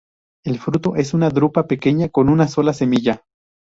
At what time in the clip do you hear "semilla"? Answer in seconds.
2.73-3.21